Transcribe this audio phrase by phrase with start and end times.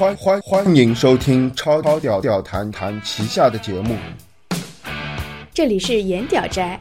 [0.00, 3.94] 欢欢欢迎收听超超屌屌谈谈旗下的节目。
[5.52, 6.80] 这里是盐屌斋。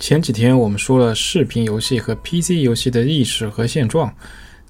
[0.00, 4.12] 前几天我们说了视频游戏和 PC 游戏的历史和现状，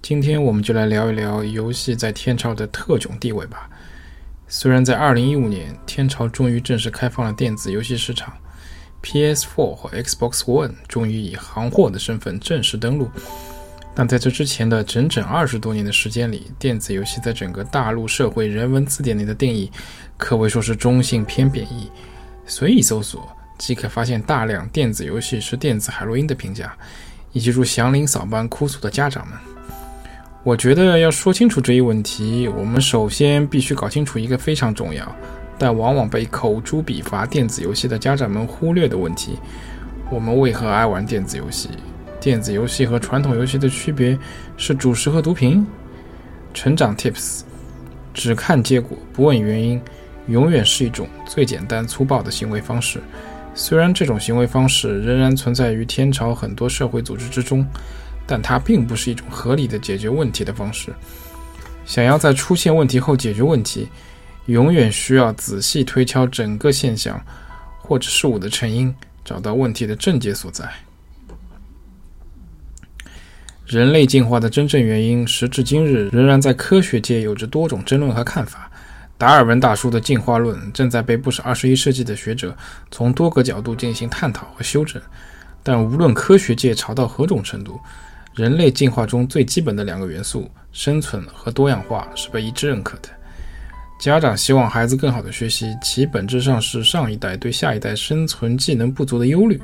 [0.03, 3.71] 今天我们就来聊一聊游戏在天朝的特种地位吧。
[4.49, 8.37] 虽然在2015年，天朝终于正式开放了电子游戏市场
[9.03, 13.09] ，PS4 和 Xbox One 终于以行货的身份正式登陆。
[13.95, 19.71] 但在这之前的整整二十多年的时间里，电子游戏在整个大陆社会人文字典里的定义，
[20.17, 21.91] 可谓说是中性偏贬义。
[22.47, 26.75] 随意搜索即可发现大量电子游戏是电子海洛因的评价，
[27.33, 29.37] 以及如祥林嫂般哭诉的家长们。
[30.43, 35.15] 我觉得要说清楚这一问题，我们首先必须搞清楚一个非常重要，
[35.57, 39.39] 但往往被口诛笔伐电子游戏的家长们忽略的问题：
[40.11, 41.69] 我们为何爱玩电子游戏？
[42.23, 44.17] 电子游戏和传统游戏的区别
[44.57, 45.67] 是主食和毒品。
[46.55, 47.41] 成长 Tips：
[48.15, 49.83] 只看结果不问原因，
[50.29, 53.03] 永远是一种最简单粗暴的行为方式。
[53.57, 57.67] 虽然这种行为方式仍然存在于天朝很多社会组织之中，
[58.25, 60.95] 但它并不是一种合理的解决问题的方式。
[61.85, 63.89] 想要在出现问题后解决问题，
[64.47, 67.21] 永远需要仔细推敲整个现象
[67.81, 70.73] 或者事物的成因，找到问题的症结所在。
[73.73, 78.71] 人类进化的真正原因，时至今日仍然在科学界有着多种争论和看法。
[79.17, 82.55] 达尔文大叔的进化论正在被不少二十一世纪的学者
[82.91, 85.01] 从多个角度进行探讨和修正。
[85.63, 87.81] 但无论科学界吵到何种程度，
[88.35, 93.09] 人类进化中最基本的两个元素——生存和多样化，是被一致认可的。
[93.99, 99.59] 家长希望孩子更好的学习，其本质上是上一代对下一代生存技能不足的忧虑。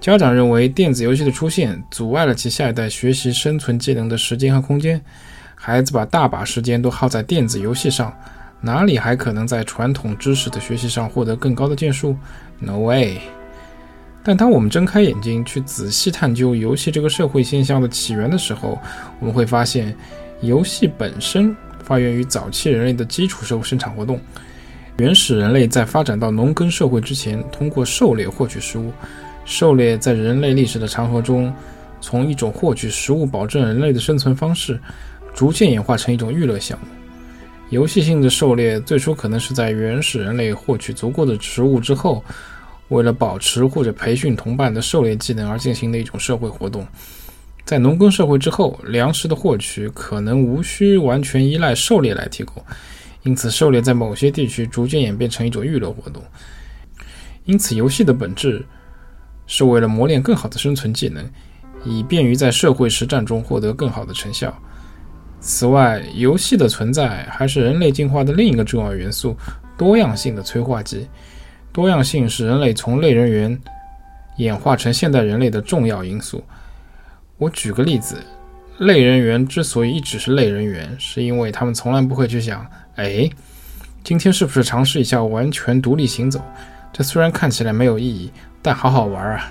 [0.00, 5.00] 家长认为，电子游戏的出现阻碍了其下一代学习生存技能的时间和空间。
[5.54, 8.14] 孩子把大把时间都耗在电子游戏上，
[8.60, 12.16] 哪里还可能在传统知识的学习上获得更高的建树
[12.60, 13.18] ？No way！
[14.22, 18.78] 但当我们睁开眼睛去仔细探究游戏这个社会现象的起源的时候，
[19.18, 19.96] 我们会发现，
[20.40, 24.20] 游戏本身发源于早期人类的基础社会生产活动。
[24.98, 28.92] 原始人类在发展到农耕社会之前，通过狩猎获取食物。
[29.46, 31.54] 狩猎在人类历史的长河中，
[32.00, 34.78] 从一种获取食物、保证人类的生存方式，
[35.32, 36.86] 逐渐演化成一种娱乐项目。
[37.70, 42.22] 游戏性的狩猎最初可能是在原始人类获取足够的食物之后，
[42.88, 46.86] 为了保持或者培训同伴的狩猎技能而进行的一种社会活动。
[47.64, 52.62] 在农耕社会之后，粮食的获取可能无需完全依赖狩猎来提供，
[53.22, 56.22] 因此狩猎在某些地区逐渐演变成一种娱乐活动。
[57.44, 58.64] 因此，游戏的本质。
[59.46, 61.24] 是为了磨练更好的生存技能，
[61.84, 64.56] 以便于在社会实战中获得更好的成效。
[65.40, 69.36] 此外，游戏的存在还是人类进化的另一个重要元素——
[69.78, 71.06] 多样性的催化剂。
[71.72, 73.60] 多样性是人类从类人猿
[74.38, 76.42] 演化成现代人类的重要因素。
[77.36, 78.16] 我举个例子：
[78.78, 83.28] 类人猿之所以一直是类人猿，是因为他们从来不会去想，哎，
[84.02, 86.40] 今天是不是尝试一下完全独立行走？
[86.92, 88.30] 这虽然看起来没有意义。
[88.62, 89.48] 但好好玩啊！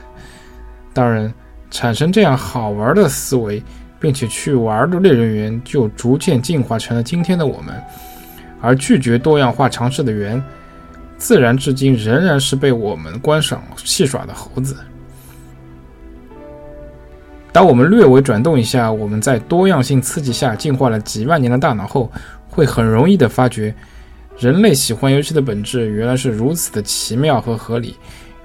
[0.92, 1.34] 当然，
[1.72, 3.64] 产生这样好玩的思维，
[3.98, 7.82] 并且去玩的猎人猿，就逐渐进化成了今天的我们。
[8.60, 10.44] 而拒绝多样化尝试的猿，
[11.18, 14.76] 自然至今仍然是被我们观赏戏耍的猴子。
[17.54, 22.12] 当我们略微转动一下我们在多样性刺激下进化了几万年的大脑后，
[22.50, 23.74] 会很容易的发觉，
[24.38, 27.96] 人类喜欢游戏的本质原来是如此的奇妙和合理。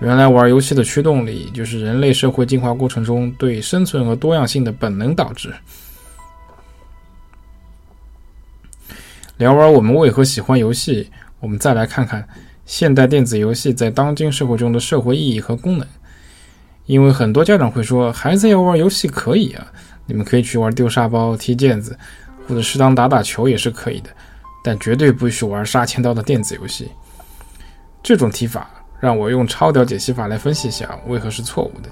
[0.00, 5.52] 原来玩游戏的驱动力就是人类社会进化过程中对生存和多样性的本能导致。
[9.36, 12.26] 聊完我们为何喜欢游戏，我们再来看看
[12.64, 15.86] 现代电子游戏在当今社会中的社会意义和功能。
[16.86, 19.66] 因为很多家长会说，孩子要玩游戏可以啊，
[20.06, 21.98] 你们可以去玩丢沙包、踢毽子，
[22.46, 24.10] 或者适当打打球也是可以的，
[24.62, 26.90] 但绝对不许玩杀千刀的电子游戏。
[28.02, 28.70] 这种提法。
[29.00, 31.88] 让我用超屌解析法来分析一下为何是错误的。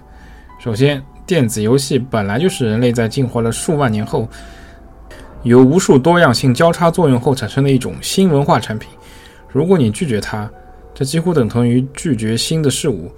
[0.59, 4.29] 首先，电子游戏本来就是人类在进化了数万年后，
[5.43, 8.91] 由无数多样性交叉作用后产生的一种新文化产品。
[9.51, 10.51] 如果你拒绝它，
[10.95, 13.11] 这几乎等同于拒绝新的事物，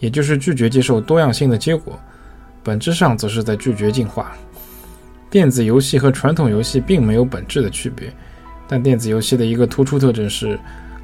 [0.00, 1.98] 也就是拒绝接受多样性的结果。
[2.62, 4.36] 本质上则是在拒绝进化。
[5.30, 8.12] 电子游戏和传统游戏并没有本质的区别，
[8.68, 10.56] 但电子游戏的一个突出特征是。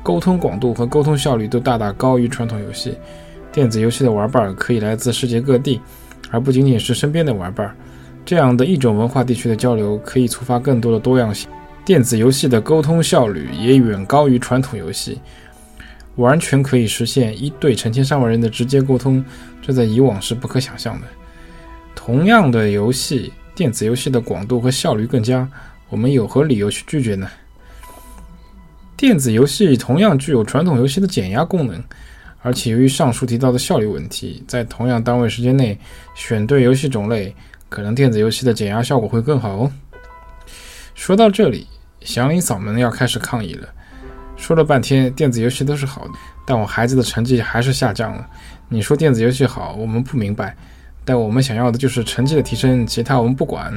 [0.05, 2.95] 沟通广度和沟通效率都大大高于传统游戏。
[3.51, 5.81] 电子游戏的玩伴可以来自世界各地，
[6.31, 7.75] 而不仅仅是身边的玩伴。
[8.23, 11.49] 这样的一种文化地区的交流，可以触发更多的多样性。
[11.87, 15.19] 电子游戏的沟通效率也远高于传统游戏，
[16.17, 19.25] 完全可以实现一对成千上万人的直接沟通，
[19.63, 21.07] 这在以往是不可想象的。
[21.95, 25.49] 同样的游戏，电子游戏的广度和效率更佳，
[25.89, 27.27] 我们有何理由去拒绝呢？
[28.97, 31.83] 电子游戏同样具有传统游戏的减压功能，
[32.43, 35.79] 而且由于上述提到的效率问题，在同样单位时间内
[36.15, 37.35] 选对游戏种类，
[37.69, 39.73] 可能电子游戏的减压效果会更好哦。
[40.95, 41.67] 说到这里。
[42.01, 43.67] 祥林嫂们要开始抗议了，
[44.37, 46.13] 说了半天电子游戏都是好的，
[46.47, 48.29] 但我孩子的成绩还是下降了。
[48.69, 50.55] 你说电子游戏好，我们不明白，
[51.03, 53.73] 但我们想要的就是成绩的提升，其他我们不管。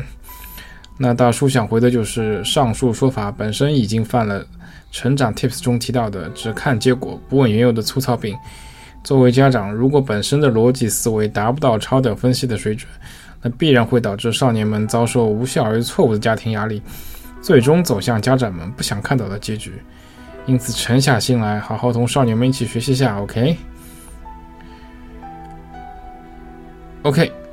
[0.98, 4.44] 那大叔想回的就是上述说法本身已经犯了
[4.92, 8.36] 成长 Tips 中提到的只看结果不问缘由的粗糙病。
[9.04, 12.90] 作为家长，如果本身的逻辑思维达不到超屌分析的水准，
[13.42, 16.82] 那必然会导致少年们遭受无效而又错误的家庭压力。
[17.42, 19.74] 最终走向家长们不想看到的结局，
[20.48, 23.22] 因此沉下心来，好好同少年们一起学习下。
[23.22, 23.62] OK，OK，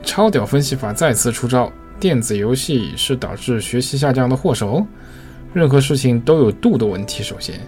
[0.03, 1.71] 超屌分析法再次出招。
[1.99, 4.87] 电子游戏是导致学习下降的祸首。
[5.53, 7.23] 任何事情都有度的问题。
[7.23, 7.61] 首先，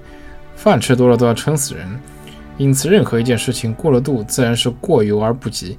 [0.56, 1.88] 饭吃多了都要撑死人，
[2.58, 5.78] 因此任何一件事情过了度，自然是过犹而不及。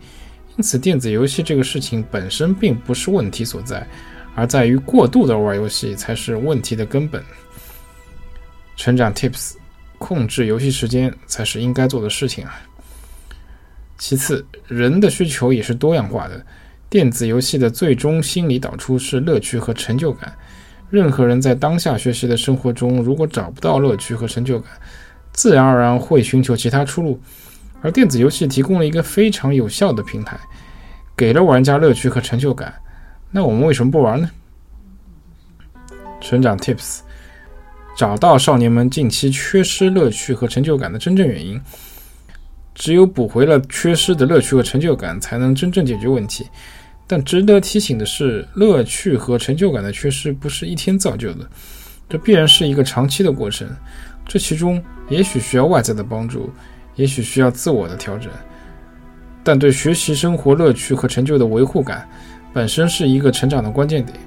[0.55, 3.85] 因此，电子游戏这个事情本身并不是问题所在。
[4.35, 7.23] 而在于过度的玩游戏才是问题的根本。
[8.75, 9.55] 成长 Tips，
[9.97, 12.61] 控制游戏时间才是应该做的事情啊。
[13.97, 16.45] 其次，人的需求也是多样化的。
[16.89, 20.33] 电子游戏的最终心理导出是乐趣和成就感。
[20.89, 24.71] 任何人在当下学习的生活中，如果找不到乐趣和成就感，
[25.33, 27.19] 自然而然会寻求其他出路。
[27.81, 30.39] 而电子游戏提供了一个非常有效的平台，
[31.15, 32.73] 给了玩家乐趣和成就感。
[33.29, 34.29] 那我们为什么不玩呢？
[36.21, 37.01] 成长 Tips，
[37.97, 41.61] 找到少年们近期缺失乐趣和成就感的真正原因。
[42.73, 46.47] 只有补回了缺失的乐趣和成就感，才能真正解决问题。
[47.07, 51.49] 但值得提醒的是，乐趣和成就感的缺失不是一天造就的，
[52.09, 53.67] 这必然是一个长期的过程。
[54.27, 56.49] 这其中也许需要外在的帮助，
[56.95, 58.29] 也许需要自我的调整。
[59.41, 62.07] 但对学习生活乐趣和成就的维护感。
[62.53, 64.17] 本身是一个成长的关键点。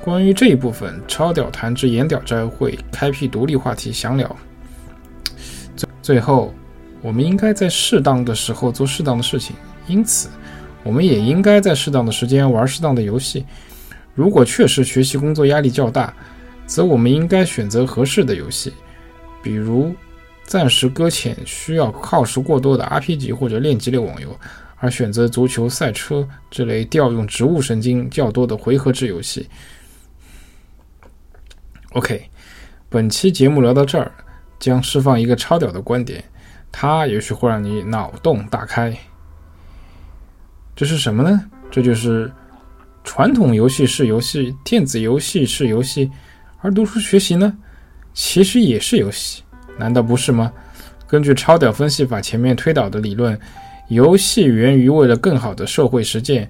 [0.00, 4.36] 关于这一部分，超屌谈之言屌斋会开辟独立话题详聊。
[5.74, 6.54] 最最后，
[7.02, 9.56] 我们应该在适当的时候做适当的事情，
[9.88, 10.28] 因此，
[10.84, 13.44] 我们也应该在适当的时间玩适当的游戏。
[14.14, 16.14] 如果确实学习工作压力较大，
[16.66, 18.72] 则我们应该选择合适的游戏，
[19.42, 19.92] 比如
[20.44, 24.28] 暂时搁浅需要耗时过多的 RPG 或者练级类网游。
[24.76, 29.48] 而选择足球、赛车这类调用植物神经较多的回合制游戏。
[31.92, 32.28] OK，
[32.90, 34.12] 本期节目聊到这儿，
[34.58, 36.22] 将释放一个超屌的观点，
[36.70, 38.94] 它也许会让你脑洞大开。
[40.76, 41.40] 这是什么呢？
[41.70, 42.30] 这就是
[43.04, 46.10] 传统游戏是游戏，电子游戏是游戏，
[46.60, 47.56] 而读书学习呢，
[48.12, 49.42] 其实也是游戏，
[49.78, 50.52] 难道不是吗？
[51.06, 53.38] 根据超屌分析法前面推导的理论。
[53.88, 56.48] 游戏源于为了更好的社会实践，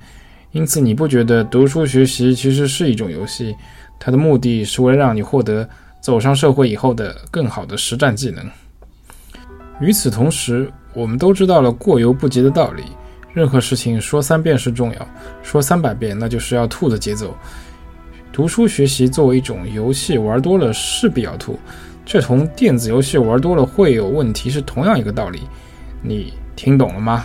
[0.52, 3.54] 因此你不觉得读书学习其实是一种游戏？
[3.98, 5.68] 它的目的是为了让你获得
[6.00, 8.48] 走上社会以后的更好的实战技能。
[9.80, 12.84] 与此同时，我们都知道了过犹不及的道理。
[13.34, 15.08] 任何事情说三遍是重要，
[15.42, 17.36] 说三百遍那就是要吐的节奏。
[18.32, 21.58] 读书学习作为一种游戏，玩多了势必要吐，
[22.06, 25.42] 这同电子游戏玩多了会有问题是同样一个道理。
[26.00, 26.32] 你。
[26.56, 27.24] 听懂了吗？